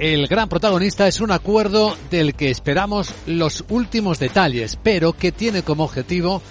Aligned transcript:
El 0.00 0.26
gran 0.26 0.48
protagonista 0.48 1.06
es 1.06 1.20
un 1.20 1.30
acuerdo 1.30 1.96
del 2.10 2.34
que 2.34 2.50
esperamos 2.50 3.14
los 3.26 3.62
últimos 3.68 4.18
detalles, 4.18 4.76
pero 4.82 5.12
que 5.12 5.30
tiene 5.30 5.62
como 5.62 5.84
objetivo 5.84 6.42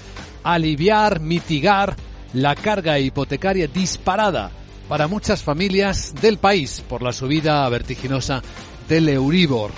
aliviar, 0.43 1.19
mitigar 1.19 1.97
la 2.31 2.55
carga 2.55 2.99
hipotecaria 2.99 3.67
disparada 3.67 4.49
para 4.87 5.09
muchas 5.09 5.43
familias 5.43 6.15
del 6.21 6.37
país 6.37 6.81
por 6.87 7.01
la 7.01 7.11
subida 7.11 7.67
vertiginosa 7.67 8.41
del 8.87 9.09
Euribor 9.09 9.71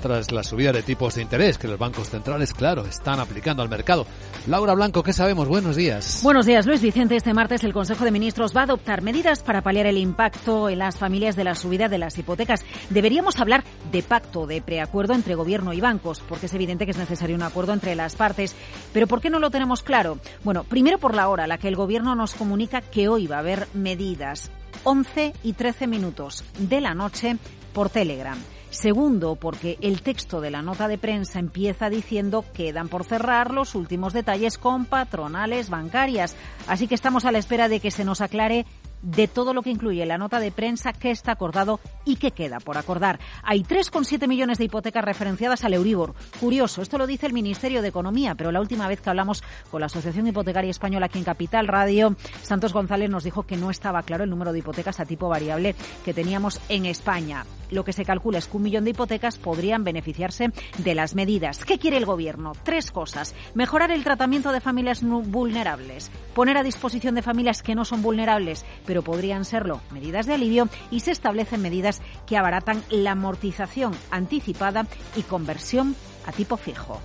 tras 0.00 0.32
la 0.32 0.42
subida 0.42 0.72
de 0.72 0.82
tipos 0.82 1.14
de 1.14 1.22
interés 1.22 1.58
que 1.58 1.68
los 1.68 1.78
bancos 1.78 2.10
centrales, 2.10 2.52
claro, 2.52 2.84
están 2.86 3.20
aplicando 3.20 3.62
al 3.62 3.68
mercado. 3.68 4.06
Laura 4.46 4.74
Blanco, 4.74 5.02
¿qué 5.02 5.12
sabemos? 5.12 5.48
Buenos 5.48 5.76
días. 5.76 6.20
Buenos 6.22 6.46
días, 6.46 6.66
Luis 6.66 6.82
Vicente. 6.82 7.16
Este 7.16 7.34
martes 7.34 7.62
el 7.64 7.72
Consejo 7.72 8.04
de 8.04 8.10
Ministros 8.10 8.56
va 8.56 8.62
a 8.62 8.64
adoptar 8.64 9.02
medidas 9.02 9.40
para 9.42 9.62
paliar 9.62 9.86
el 9.86 9.98
impacto 9.98 10.68
en 10.68 10.78
las 10.78 10.98
familias 10.98 11.36
de 11.36 11.44
la 11.44 11.54
subida 11.54 11.88
de 11.88 11.98
las 11.98 12.18
hipotecas. 12.18 12.64
Deberíamos 12.88 13.38
hablar 13.38 13.64
de 13.92 14.02
pacto, 14.02 14.46
de 14.46 14.62
preacuerdo 14.62 15.14
entre 15.14 15.34
gobierno 15.34 15.72
y 15.72 15.80
bancos, 15.80 16.22
porque 16.28 16.46
es 16.46 16.54
evidente 16.54 16.84
que 16.84 16.92
es 16.92 16.98
necesario 16.98 17.36
un 17.36 17.42
acuerdo 17.42 17.72
entre 17.72 17.94
las 17.94 18.16
partes. 18.16 18.54
Pero 18.92 19.06
¿por 19.06 19.20
qué 19.20 19.30
no 19.30 19.38
lo 19.38 19.50
tenemos 19.50 19.82
claro? 19.82 20.18
Bueno, 20.42 20.64
primero 20.64 20.98
por 20.98 21.14
la 21.14 21.28
hora 21.28 21.46
la 21.46 21.58
que 21.58 21.68
el 21.68 21.76
gobierno 21.76 22.14
nos 22.14 22.34
comunica 22.34 22.80
que 22.80 23.08
hoy 23.08 23.26
va 23.26 23.36
a 23.36 23.40
haber 23.40 23.68
medidas. 23.74 24.50
11 24.84 25.34
y 25.42 25.52
13 25.52 25.86
minutos 25.86 26.44
de 26.58 26.80
la 26.80 26.94
noche 26.94 27.36
por 27.72 27.90
Telegram. 27.90 28.38
Segundo, 28.70 29.34
porque 29.34 29.78
el 29.80 30.00
texto 30.00 30.40
de 30.40 30.50
la 30.50 30.62
nota 30.62 30.86
de 30.86 30.96
prensa 30.96 31.40
empieza 31.40 31.90
diciendo 31.90 32.44
que 32.54 32.72
dan 32.72 32.88
por 32.88 33.04
cerrar 33.04 33.52
los 33.52 33.74
últimos 33.74 34.12
detalles 34.12 34.58
con 34.58 34.84
patronales 34.84 35.70
bancarias. 35.70 36.36
Así 36.68 36.86
que 36.86 36.94
estamos 36.94 37.24
a 37.24 37.32
la 37.32 37.38
espera 37.38 37.68
de 37.68 37.80
que 37.80 37.90
se 37.90 38.04
nos 38.04 38.20
aclare 38.20 38.66
de 39.02 39.28
todo 39.28 39.54
lo 39.54 39.62
que 39.62 39.70
incluye 39.70 40.04
la 40.06 40.18
nota 40.18 40.40
de 40.40 40.52
prensa, 40.52 40.92
qué 40.92 41.10
está 41.10 41.32
acordado 41.32 41.80
y 42.04 42.16
qué 42.16 42.30
queda 42.32 42.58
por 42.60 42.78
acordar. 42.78 43.18
Hay 43.42 43.62
3,7 43.62 44.26
millones 44.28 44.58
de 44.58 44.64
hipotecas 44.64 45.04
referenciadas 45.04 45.64
al 45.64 45.74
Euribor. 45.74 46.14
Curioso, 46.38 46.82
esto 46.82 46.98
lo 46.98 47.06
dice 47.06 47.26
el 47.26 47.32
Ministerio 47.32 47.82
de 47.82 47.88
Economía, 47.88 48.34
pero 48.34 48.52
la 48.52 48.60
última 48.60 48.88
vez 48.88 49.00
que 49.00 49.10
hablamos 49.10 49.42
con 49.70 49.80
la 49.80 49.86
Asociación 49.86 50.26
Hipotecaria 50.26 50.70
Española 50.70 51.06
aquí 51.06 51.18
en 51.18 51.24
Capital 51.24 51.68
Radio, 51.68 52.16
Santos 52.42 52.72
González 52.72 53.10
nos 53.10 53.24
dijo 53.24 53.44
que 53.44 53.56
no 53.56 53.70
estaba 53.70 54.02
claro 54.02 54.24
el 54.24 54.30
número 54.30 54.52
de 54.52 54.58
hipotecas 54.58 55.00
a 55.00 55.06
tipo 55.06 55.28
variable 55.28 55.74
que 56.04 56.14
teníamos 56.14 56.60
en 56.68 56.86
España. 56.86 57.44
Lo 57.70 57.84
que 57.84 57.92
se 57.92 58.04
calcula 58.04 58.38
es 58.38 58.48
que 58.48 58.56
un 58.56 58.64
millón 58.64 58.84
de 58.84 58.90
hipotecas 58.90 59.38
podrían 59.38 59.84
beneficiarse 59.84 60.50
de 60.78 60.94
las 60.94 61.14
medidas. 61.14 61.64
¿Qué 61.64 61.78
quiere 61.78 61.96
el 61.96 62.04
Gobierno? 62.04 62.52
Tres 62.64 62.90
cosas. 62.90 63.34
Mejorar 63.54 63.92
el 63.92 64.02
tratamiento 64.02 64.50
de 64.52 64.60
familias 64.60 65.02
vulnerables, 65.02 66.10
poner 66.34 66.56
a 66.56 66.62
disposición 66.62 67.14
de 67.14 67.22
familias 67.22 67.62
que 67.62 67.74
no 67.74 67.84
son 67.84 68.02
vulnerables, 68.02 68.64
pero 68.90 69.02
podrían 69.02 69.44
serlo 69.44 69.80
medidas 69.92 70.26
de 70.26 70.34
alivio 70.34 70.68
y 70.90 70.98
se 70.98 71.12
establecen 71.12 71.62
medidas 71.62 72.02
que 72.26 72.36
abaratan 72.36 72.82
la 72.90 73.12
amortización 73.12 73.92
anticipada 74.10 74.84
y 75.14 75.22
conversión 75.22 75.94
a 76.26 76.32
tipo 76.32 76.56
fijo. 76.56 77.00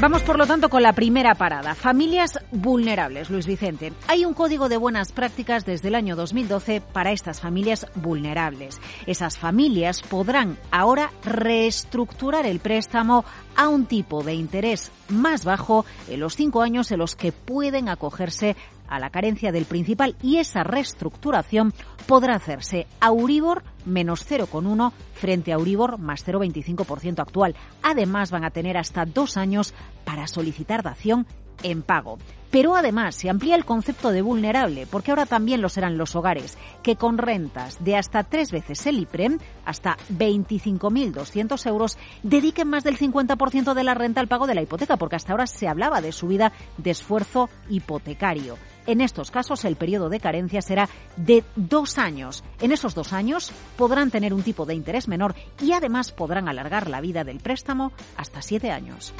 Vamos, 0.00 0.22
por 0.22 0.38
lo 0.38 0.46
tanto, 0.46 0.70
con 0.70 0.82
la 0.82 0.94
primera 0.94 1.34
parada. 1.34 1.74
Familias 1.74 2.38
vulnerables, 2.52 3.28
Luis 3.28 3.46
Vicente. 3.46 3.92
Hay 4.08 4.24
un 4.24 4.32
código 4.32 4.70
de 4.70 4.78
buenas 4.78 5.12
prácticas 5.12 5.66
desde 5.66 5.88
el 5.88 5.94
año 5.94 6.16
2012 6.16 6.80
para 6.80 7.12
estas 7.12 7.42
familias 7.42 7.86
vulnerables. 7.96 8.80
Esas 9.06 9.36
familias 9.36 10.00
podrán 10.00 10.56
ahora 10.70 11.12
reestructurar 11.22 12.46
el 12.46 12.60
préstamo 12.60 13.26
a 13.56 13.68
un 13.68 13.84
tipo 13.84 14.22
de 14.22 14.32
interés 14.32 14.90
más 15.10 15.44
bajo 15.44 15.84
en 16.08 16.20
los 16.20 16.34
cinco 16.34 16.62
años 16.62 16.90
en 16.92 16.98
los 16.98 17.14
que 17.14 17.32
pueden 17.32 17.90
acogerse 17.90 18.56
a 18.90 18.98
la 18.98 19.10
carencia 19.10 19.52
del 19.52 19.64
principal 19.64 20.16
y 20.22 20.36
esa 20.36 20.62
reestructuración 20.62 21.72
podrá 22.06 22.34
hacerse 22.34 22.86
a 23.00 23.06
Euribor 23.06 23.62
menos 23.86 24.28
0,1 24.28 24.92
frente 25.14 25.52
a 25.52 25.56
Euribor 25.56 25.98
más 25.98 26.26
0,25% 26.26 27.20
actual. 27.20 27.56
Además 27.82 28.30
van 28.30 28.44
a 28.44 28.50
tener 28.50 28.76
hasta 28.76 29.06
dos 29.06 29.36
años 29.36 29.72
para 30.04 30.26
solicitar 30.26 30.82
dación 30.82 31.26
en 31.62 31.82
pago. 31.82 32.18
Pero 32.50 32.74
además 32.74 33.14
se 33.14 33.30
amplía 33.30 33.54
el 33.54 33.64
concepto 33.64 34.10
de 34.10 34.22
vulnerable, 34.22 34.86
porque 34.90 35.12
ahora 35.12 35.26
también 35.26 35.60
lo 35.60 35.68
serán 35.68 35.96
los 35.96 36.16
hogares, 36.16 36.58
que 36.82 36.96
con 36.96 37.16
rentas 37.16 37.82
de 37.84 37.96
hasta 37.96 38.24
tres 38.24 38.50
veces 38.50 38.84
el 38.86 38.98
IPREM, 38.98 39.38
hasta 39.64 39.96
25.200 40.12 41.66
euros, 41.68 41.96
dediquen 42.24 42.68
más 42.68 42.82
del 42.82 42.98
50% 42.98 43.72
de 43.72 43.84
la 43.84 43.94
renta 43.94 44.20
al 44.20 44.26
pago 44.26 44.48
de 44.48 44.56
la 44.56 44.62
hipoteca, 44.62 44.96
porque 44.96 45.16
hasta 45.16 45.32
ahora 45.32 45.46
se 45.46 45.68
hablaba 45.68 46.00
de 46.00 46.10
subida 46.10 46.52
de 46.76 46.90
esfuerzo 46.90 47.48
hipotecario. 47.68 48.56
En 48.90 49.00
estos 49.00 49.30
casos, 49.30 49.64
el 49.64 49.76
periodo 49.76 50.08
de 50.08 50.18
carencia 50.18 50.60
será 50.62 50.88
de 51.16 51.44
dos 51.54 51.96
años. 51.96 52.42
En 52.60 52.72
esos 52.72 52.92
dos 52.92 53.12
años 53.12 53.52
podrán 53.76 54.10
tener 54.10 54.34
un 54.34 54.42
tipo 54.42 54.66
de 54.66 54.74
interés 54.74 55.06
menor 55.06 55.36
y 55.62 55.70
además 55.74 56.10
podrán 56.10 56.48
alargar 56.48 56.90
la 56.90 57.00
vida 57.00 57.22
del 57.22 57.38
préstamo 57.38 57.92
hasta 58.16 58.42
siete 58.42 58.72
años. 58.72 59.14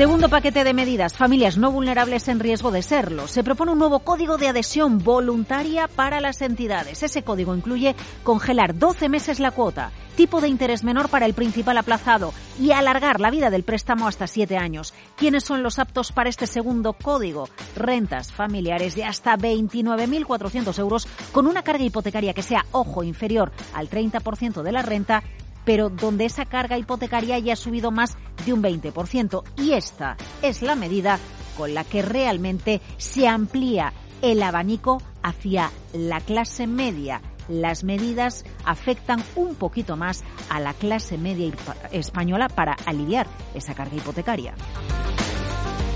Segundo 0.00 0.30
paquete 0.30 0.64
de 0.64 0.72
medidas, 0.72 1.14
familias 1.14 1.58
no 1.58 1.70
vulnerables 1.70 2.26
en 2.28 2.40
riesgo 2.40 2.70
de 2.70 2.80
serlo. 2.80 3.28
Se 3.28 3.44
propone 3.44 3.72
un 3.72 3.78
nuevo 3.78 3.98
código 3.98 4.38
de 4.38 4.48
adhesión 4.48 4.96
voluntaria 4.96 5.88
para 5.88 6.22
las 6.22 6.40
entidades. 6.40 7.02
Ese 7.02 7.22
código 7.22 7.54
incluye 7.54 7.94
congelar 8.22 8.78
12 8.78 9.10
meses 9.10 9.40
la 9.40 9.50
cuota, 9.50 9.92
tipo 10.16 10.40
de 10.40 10.48
interés 10.48 10.84
menor 10.84 11.10
para 11.10 11.26
el 11.26 11.34
principal 11.34 11.76
aplazado 11.76 12.32
y 12.58 12.72
alargar 12.72 13.20
la 13.20 13.30
vida 13.30 13.50
del 13.50 13.62
préstamo 13.62 14.08
hasta 14.08 14.26
7 14.26 14.56
años. 14.56 14.94
¿Quiénes 15.16 15.44
son 15.44 15.62
los 15.62 15.78
aptos 15.78 16.12
para 16.12 16.30
este 16.30 16.46
segundo 16.46 16.94
código? 16.94 17.50
Rentas 17.76 18.32
familiares 18.32 18.94
de 18.94 19.04
hasta 19.04 19.36
29.400 19.36 20.78
euros 20.78 21.08
con 21.30 21.46
una 21.46 21.62
carga 21.62 21.84
hipotecaria 21.84 22.32
que 22.32 22.42
sea, 22.42 22.64
ojo, 22.72 23.02
inferior 23.02 23.52
al 23.74 23.90
30% 23.90 24.62
de 24.62 24.72
la 24.72 24.80
renta 24.80 25.22
pero 25.70 25.88
donde 25.88 26.24
esa 26.24 26.46
carga 26.46 26.78
hipotecaria 26.78 27.36
haya 27.36 27.54
subido 27.54 27.92
más 27.92 28.16
de 28.44 28.52
un 28.52 28.60
20%. 28.60 29.44
Y 29.56 29.74
esta 29.74 30.16
es 30.42 30.62
la 30.62 30.74
medida 30.74 31.20
con 31.56 31.74
la 31.74 31.84
que 31.84 32.02
realmente 32.02 32.80
se 32.96 33.28
amplía 33.28 33.92
el 34.20 34.42
abanico 34.42 35.00
hacia 35.22 35.70
la 35.92 36.20
clase 36.22 36.66
media. 36.66 37.22
Las 37.46 37.84
medidas 37.84 38.44
afectan 38.64 39.22
un 39.36 39.54
poquito 39.54 39.96
más 39.96 40.24
a 40.48 40.58
la 40.58 40.74
clase 40.74 41.18
media 41.18 41.52
española 41.92 42.48
para 42.48 42.72
aliviar 42.84 43.28
esa 43.54 43.72
carga 43.72 43.94
hipotecaria. 43.94 44.54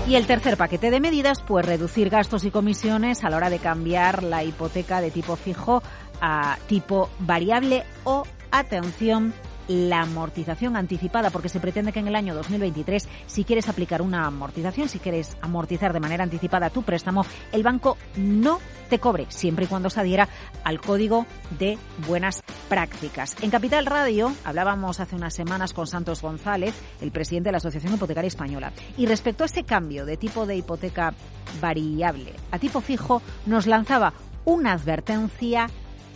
Y 0.07 0.15
el 0.15 0.25
tercer 0.25 0.55
paquete 0.55 0.89
de 0.89 1.01
medidas, 1.01 1.41
pues 1.41 1.65
reducir 1.65 2.09
gastos 2.09 2.45
y 2.45 2.49
comisiones 2.49 3.25
a 3.25 3.29
la 3.29 3.35
hora 3.35 3.49
de 3.49 3.59
cambiar 3.59 4.23
la 4.23 4.41
hipoteca 4.45 5.01
de 5.01 5.11
tipo 5.11 5.35
fijo 5.35 5.83
a 6.21 6.57
tipo 6.67 7.09
variable 7.19 7.83
o, 8.05 8.23
atención, 8.51 9.33
la 9.67 10.01
amortización 10.01 10.75
anticipada, 10.75 11.29
porque 11.29 11.49
se 11.49 11.59
pretende 11.59 11.91
que 11.91 11.99
en 11.99 12.07
el 12.07 12.15
año 12.15 12.35
2023, 12.35 13.07
si 13.27 13.43
quieres 13.43 13.69
aplicar 13.69 14.01
una 14.01 14.25
amortización, 14.25 14.89
si 14.89 14.99
quieres 14.99 15.37
amortizar 15.41 15.93
de 15.93 15.99
manera 15.99 16.23
anticipada 16.23 16.69
tu 16.69 16.83
préstamo, 16.83 17.25
el 17.51 17.63
banco 17.63 17.97
no 18.17 18.59
te 18.89 18.99
cobre, 18.99 19.25
siempre 19.29 19.65
y 19.65 19.67
cuando 19.67 19.89
se 19.89 19.99
adhiera 19.99 20.29
al 20.63 20.79
código 20.79 21.25
de 21.57 21.77
buenas 22.07 22.43
prácticas. 22.69 23.35
En 23.41 23.49
Capital 23.49 23.85
Radio 23.85 24.31
hablábamos 24.43 24.99
hace 24.99 25.15
unas 25.15 25.33
semanas 25.33 25.73
con 25.73 25.87
Santos 25.87 26.21
González, 26.21 26.75
el 27.01 27.11
presidente 27.11 27.47
de 27.47 27.53
la 27.53 27.57
Asociación 27.57 27.93
Hipotecaria 27.93 28.27
Española, 28.27 28.71
y 28.97 29.05
respecto 29.05 29.43
a 29.43 29.47
ese 29.47 29.63
cambio 29.63 30.05
de 30.05 30.17
tipo 30.17 30.45
de 30.45 30.57
hipoteca 30.57 31.13
variable 31.61 32.33
a 32.51 32.59
tipo 32.59 32.81
fijo, 32.81 33.21
nos 33.45 33.65
lanzaba 33.65 34.13
una 34.45 34.73
advertencia 34.73 35.67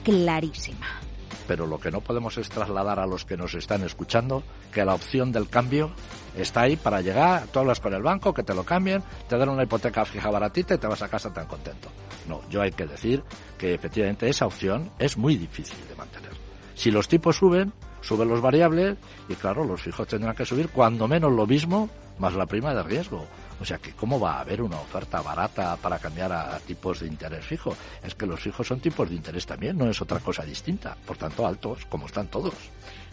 clarísima 0.03 1.08
pero 1.49 1.65
lo 1.65 1.79
que 1.79 1.89
no 1.89 2.01
podemos 2.01 2.37
es 2.37 2.47
trasladar 2.47 2.99
a 2.99 3.07
los 3.07 3.25
que 3.25 3.35
nos 3.35 3.55
están 3.55 3.81
escuchando 3.81 4.43
que 4.71 4.85
la 4.85 4.93
opción 4.93 5.31
del 5.31 5.49
cambio 5.49 5.89
está 6.37 6.61
ahí 6.61 6.75
para 6.75 7.01
llegar, 7.01 7.47
tú 7.47 7.57
hablas 7.57 7.79
con 7.79 7.91
el 7.95 8.03
banco, 8.03 8.35
que 8.35 8.43
te 8.43 8.53
lo 8.53 8.63
cambien, 8.63 9.01
te 9.27 9.35
dan 9.35 9.49
una 9.49 9.63
hipoteca 9.63 10.05
fija 10.05 10.29
baratita 10.29 10.75
y 10.75 10.77
te 10.77 10.85
vas 10.85 11.01
a 11.01 11.09
casa 11.09 11.33
tan 11.33 11.47
contento. 11.47 11.89
No, 12.27 12.47
yo 12.51 12.61
hay 12.61 12.69
que 12.69 12.85
decir 12.85 13.23
que 13.57 13.73
efectivamente 13.73 14.29
esa 14.29 14.45
opción 14.45 14.91
es 14.99 15.17
muy 15.17 15.37
difícil 15.37 15.79
de 15.87 15.95
mantener. 15.95 16.33
Si 16.75 16.91
los 16.91 17.07
tipos 17.07 17.37
suben, 17.37 17.73
suben 18.01 18.29
los 18.29 18.41
variables 18.41 18.99
y 19.27 19.33
claro, 19.33 19.63
los 19.63 19.81
fijos 19.81 20.07
tendrán 20.07 20.35
que 20.35 20.45
subir 20.45 20.69
cuando 20.69 21.07
menos 21.07 21.31
lo 21.31 21.47
mismo 21.47 21.89
más 22.19 22.35
la 22.35 22.45
prima 22.45 22.75
de 22.75 22.83
riesgo. 22.83 23.25
O 23.59 23.65
sea 23.65 23.77
que 23.77 23.93
¿cómo 23.93 24.19
va 24.19 24.33
a 24.33 24.41
haber 24.41 24.61
una 24.61 24.79
oferta 24.79 25.21
barata 25.21 25.75
para 25.77 25.99
cambiar 25.99 26.31
a, 26.31 26.59
tipos 26.59 26.99
de 27.01 27.07
interés 27.07 27.45
fijo? 27.45 27.75
Es 28.03 28.15
que 28.15 28.25
los 28.25 28.39
fijos 28.39 28.67
son 28.67 28.79
tipos 28.79 29.09
de 29.09 29.15
interés 29.15 29.45
también, 29.45 29.77
no 29.77 29.89
es 29.89 30.01
otra 30.01 30.19
cosa 30.19 30.43
distinta. 30.43 30.95
Por 31.05 31.17
tanto, 31.17 31.45
altos, 31.45 31.85
como 31.85 32.05
están 32.05 32.27
todos. 32.27 32.53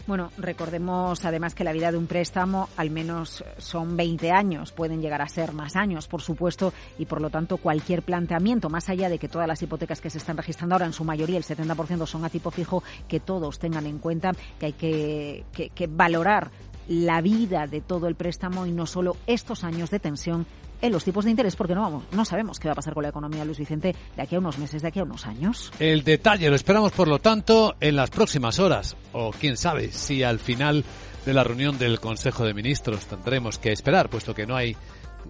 Bueno, 0.07 0.31
recordemos 0.37 1.25
además 1.25 1.53
que 1.53 1.65
la 1.65 1.73
vida 1.73 1.91
de 1.91 1.97
un 1.97 2.07
préstamo 2.07 2.69
al 2.77 2.89
menos 2.89 3.43
son 3.57 3.97
20 3.97 4.31
años, 4.31 4.71
pueden 4.71 5.01
llegar 5.01 5.21
a 5.21 5.27
ser 5.27 5.51
más 5.51 5.75
años, 5.75 6.07
por 6.07 6.21
supuesto, 6.21 6.71
y 6.97 7.05
por 7.05 7.19
lo 7.19 7.29
tanto 7.29 7.57
cualquier 7.57 8.03
planteamiento, 8.03 8.69
más 8.69 8.87
allá 8.87 9.09
de 9.09 9.19
que 9.19 9.27
todas 9.27 9.49
las 9.49 9.61
hipotecas 9.61 9.99
que 9.99 10.09
se 10.09 10.17
están 10.17 10.37
registrando 10.37 10.75
ahora 10.75 10.85
en 10.85 10.93
su 10.93 11.03
mayoría, 11.03 11.37
el 11.37 11.43
70% 11.43 12.05
son 12.05 12.23
a 12.23 12.29
tipo 12.29 12.51
fijo, 12.51 12.83
que 13.09 13.19
todos 13.19 13.59
tengan 13.59 13.85
en 13.85 13.99
cuenta 13.99 14.31
que 14.57 14.67
hay 14.67 14.73
que, 14.73 15.43
que 15.51 15.87
valorar 15.87 16.51
la 16.87 17.21
vida 17.21 17.67
de 17.67 17.81
todo 17.81 18.07
el 18.07 18.15
préstamo 18.15 18.65
y 18.65 18.71
no 18.71 18.85
solo 18.85 19.17
estos 19.27 19.63
años 19.63 19.89
de 19.89 19.99
tensión 19.99 20.45
en 20.81 20.91
los 20.91 21.03
tipos 21.03 21.25
de 21.25 21.31
interés 21.31 21.55
porque 21.55 21.73
no 21.73 21.81
vamos, 21.81 22.03
no 22.11 22.23
sabemos 22.23 22.59
qué 22.59 22.67
va 22.67 22.73
a 22.73 22.75
pasar 22.75 22.93
con 22.93 23.03
la 23.03 23.09
economía, 23.09 23.43
Luis 23.43 23.57
Vicente, 23.57 23.95
de 24.15 24.21
aquí 24.21 24.35
a 24.35 24.39
unos 24.39 24.57
meses, 24.57 24.81
de 24.81 24.87
aquí 24.87 24.99
a 24.99 25.03
unos 25.03 25.25
años. 25.25 25.71
El 25.79 26.03
detalle 26.03 26.49
lo 26.49 26.55
esperamos, 26.55 26.91
por 26.91 27.07
lo 27.07 27.19
tanto, 27.19 27.75
en 27.79 27.95
las 27.95 28.09
próximas 28.09 28.59
horas, 28.59 28.95
o 29.11 29.31
quién 29.31 29.57
sabe 29.57 29.91
si 29.91 30.23
al 30.23 30.39
final 30.39 30.83
de 31.25 31.33
la 31.33 31.43
reunión 31.43 31.77
del 31.77 31.99
Consejo 31.99 32.45
de 32.45 32.53
Ministros 32.53 33.05
tendremos 33.07 33.57
que 33.57 33.71
esperar, 33.71 34.09
puesto 34.09 34.33
que 34.33 34.45
no 34.45 34.55
hay 34.55 34.75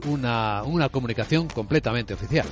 una, 0.06 0.64
una 0.64 0.90
comunicación 0.90 1.48
completamente 1.48 2.14
oficial. 2.14 2.46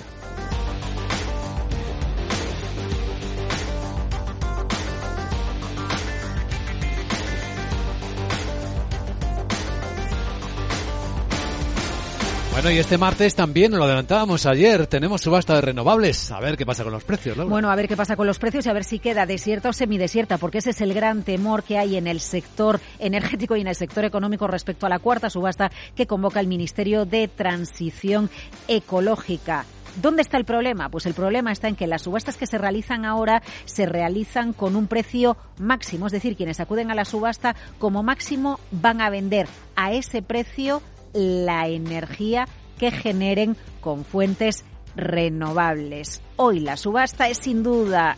Bueno, 12.65 12.77
y 12.77 12.79
este 12.79 12.97
martes 12.97 13.35
también, 13.35 13.77
lo 13.77 13.83
adelantábamos 13.83 14.47
ayer, 14.47 14.87
tenemos 14.87 15.21
subasta 15.21 15.53
de 15.53 15.61
renovables. 15.61 16.31
A 16.31 16.39
ver 16.39 16.57
qué 16.57 16.65
pasa 16.65 16.83
con 16.83 16.93
los 16.93 17.03
precios. 17.03 17.37
Bueno, 17.47 17.69
a 17.69 17.75
ver 17.75 17.87
qué 17.87 17.95
pasa 17.95 18.15
con 18.15 18.25
los 18.25 18.39
precios 18.39 18.65
y 18.65 18.69
a 18.69 18.73
ver 18.73 18.83
si 18.83 18.97
queda 18.97 19.27
desierta 19.27 19.69
o 19.69 19.73
semidesierta, 19.73 20.39
porque 20.39 20.57
ese 20.57 20.71
es 20.71 20.81
el 20.81 20.95
gran 20.95 21.21
temor 21.21 21.61
que 21.61 21.77
hay 21.77 21.95
en 21.95 22.07
el 22.07 22.19
sector 22.19 22.79
energético 22.97 23.55
y 23.55 23.61
en 23.61 23.67
el 23.67 23.75
sector 23.75 24.03
económico 24.03 24.47
respecto 24.47 24.87
a 24.87 24.89
la 24.89 24.97
cuarta 24.97 25.29
subasta 25.29 25.71
que 25.95 26.07
convoca 26.07 26.39
el 26.39 26.47
Ministerio 26.47 27.05
de 27.05 27.27
Transición 27.27 28.31
Ecológica. 28.67 29.67
¿Dónde 30.01 30.23
está 30.23 30.37
el 30.37 30.45
problema? 30.45 30.89
Pues 30.89 31.05
el 31.05 31.13
problema 31.13 31.51
está 31.51 31.67
en 31.67 31.75
que 31.75 31.85
las 31.85 32.01
subastas 32.01 32.35
que 32.35 32.47
se 32.47 32.57
realizan 32.57 33.05
ahora 33.05 33.43
se 33.65 33.85
realizan 33.85 34.53
con 34.53 34.75
un 34.75 34.87
precio 34.87 35.37
máximo, 35.59 36.07
es 36.07 36.13
decir, 36.13 36.35
quienes 36.35 36.59
acuden 36.59 36.89
a 36.89 36.95
la 36.95 37.05
subasta 37.05 37.55
como 37.77 38.01
máximo 38.01 38.59
van 38.71 39.01
a 39.01 39.11
vender 39.11 39.47
a 39.75 39.93
ese 39.93 40.23
precio 40.23 40.81
la 41.15 41.67
energía 41.67 42.47
que 42.77 42.91
generen 42.91 43.55
con 43.81 44.05
fuentes 44.05 44.65
renovables. 44.95 46.21
Hoy 46.35 46.59
la 46.59 46.77
subasta 46.77 47.29
es 47.29 47.37
sin 47.37 47.63
duda 47.63 48.15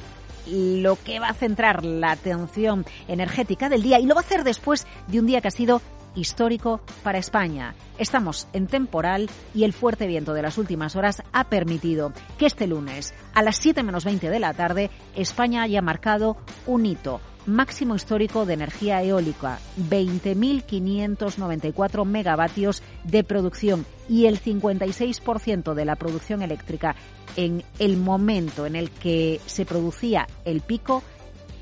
lo 0.48 0.98
que 1.04 1.20
va 1.20 1.30
a 1.30 1.34
centrar 1.34 1.86
la 1.86 2.12
atención 2.12 2.86
energética 3.08 3.70
del 3.70 3.84
día 3.84 4.00
y 4.00 4.06
lo 4.06 4.16
va 4.16 4.22
a 4.22 4.24
hacer 4.24 4.44
después 4.44 4.88
de 5.08 5.20
un 5.20 5.28
día 5.28 5.42
que 5.42 5.50
ha 5.50 5.52
sido 5.52 5.82
histórico 6.16 6.82
para 7.04 7.20
España. 7.20 7.76
Estamos 8.00 8.48
en 8.54 8.66
temporal 8.66 9.30
y 9.54 9.64
el 9.64 9.74
fuerte 9.74 10.08
viento 10.08 10.34
de 10.34 10.42
las 10.42 10.58
últimas 10.58 10.96
horas 10.96 11.22
ha 11.32 11.44
permitido 11.46 12.12
que 12.40 12.48
este 12.48 12.66
lunes, 12.66 13.14
a 13.36 13.44
las 13.44 13.58
7 13.58 13.84
menos 13.84 14.06
20 14.06 14.30
de 14.30 14.40
la 14.40 14.54
tarde, 14.54 14.90
España 15.16 15.62
haya 15.62 15.82
marcado 15.82 16.38
un 16.66 16.86
hito 16.86 17.22
máximo 17.48 17.96
histórico 17.96 18.46
de 18.46 18.54
energía 18.54 19.02
eólica, 19.02 19.58
20.594 19.90 22.06
megavatios 22.06 22.84
de 23.04 23.24
producción 23.24 23.88
y 24.08 24.28
el 24.28 24.40
56% 24.40 25.74
de 25.74 25.86
la 25.86 25.96
producción 25.96 26.44
eléctrica 26.44 26.96
en 27.36 27.64
el 27.80 27.98
momento 27.98 28.66
en 28.66 28.76
el 28.76 28.92
que 28.92 29.40
se 29.46 29.66
producía 29.66 30.28
el 30.46 30.62
pico 30.62 31.04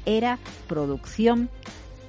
era 0.05 0.37
producción 0.67 1.49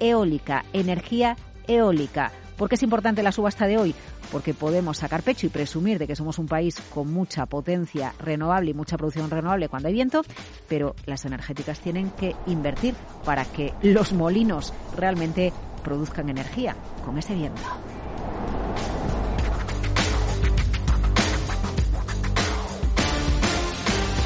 eólica, 0.01 0.65
energía 0.73 1.37
eólica. 1.67 2.33
¿Por 2.57 2.69
qué 2.69 2.77
es 2.77 2.83
importante 2.83 3.23
la 3.23 3.33
subasta 3.33 3.67
de 3.67 3.79
hoy? 3.79 3.95
Porque 4.33 4.55
podemos 4.55 4.99
sacar 4.99 5.23
pecho 5.23 5.47
y 5.47 5.51
presumir 5.51 5.99
de 5.99 6.07
que 6.07 6.17
somos 6.17 6.39
un 6.39 6.47
país 6.47 6.81
con 6.95 7.13
mucha 7.13 7.47
potencia 7.47 8.15
renovable 8.19 8.71
y 8.71 8.75
mucha 8.75 8.97
producción 8.97 9.31
renovable 9.31 9.69
cuando 9.69 9.89
hay 9.89 9.95
viento, 9.95 10.23
pero 10.69 10.95
las 11.05 11.25
energéticas 11.25 11.81
tienen 11.81 12.11
que 12.11 12.35
invertir 12.47 12.95
para 13.25 13.45
que 13.45 13.75
los 13.83 14.13
molinos 14.13 14.73
realmente 14.97 15.53
produzcan 15.85 16.29
energía 16.29 16.75
con 17.05 17.19
ese 17.19 17.35
viento. 17.35 17.63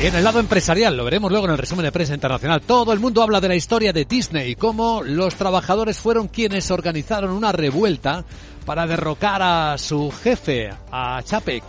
En 0.02 0.14
el 0.14 0.24
lado 0.24 0.40
empresarial, 0.40 0.96
lo 0.96 1.04
veremos 1.04 1.30
luego 1.30 1.44
en 1.44 1.52
el 1.52 1.58
resumen 1.58 1.84
de 1.84 1.92
prensa 1.92 2.14
internacional, 2.14 2.62
todo 2.62 2.94
el 2.94 3.00
mundo 3.00 3.22
habla 3.22 3.38
de 3.38 3.48
la 3.48 3.54
historia 3.54 3.92
de 3.92 4.06
Disney 4.06 4.52
y 4.52 4.56
cómo 4.56 5.02
los 5.02 5.34
trabajadores 5.34 5.98
fueron 5.98 6.28
quienes 6.28 6.70
organizaron 6.70 7.32
una 7.32 7.52
revuelta 7.52 8.24
para 8.64 8.86
derrocar 8.86 9.42
a 9.42 9.76
su 9.76 10.10
jefe, 10.10 10.70
a 10.90 11.22
Chapek, 11.22 11.64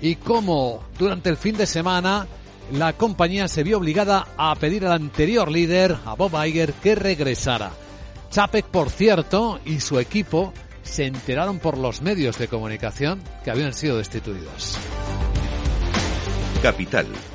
y 0.00 0.16
cómo 0.16 0.82
durante 0.98 1.28
el 1.28 1.36
fin 1.36 1.58
de 1.58 1.66
semana 1.66 2.26
la 2.72 2.94
compañía 2.94 3.48
se 3.48 3.62
vio 3.62 3.76
obligada 3.76 4.28
a 4.38 4.54
pedir 4.54 4.86
al 4.86 4.92
anterior 4.92 5.50
líder, 5.50 5.94
a 6.06 6.14
Bob 6.14 6.42
Iger, 6.42 6.72
que 6.72 6.94
regresara. 6.94 7.70
Chapek, 8.30 8.64
por 8.64 8.88
cierto, 8.88 9.60
y 9.66 9.80
su 9.80 10.00
equipo 10.00 10.54
se 10.82 11.04
enteraron 11.04 11.58
por 11.58 11.76
los 11.76 12.00
medios 12.00 12.38
de 12.38 12.48
comunicación 12.48 13.22
que 13.44 13.50
habían 13.50 13.74
sido 13.74 13.98
destituidos. 13.98 14.78
Capital 16.62 17.08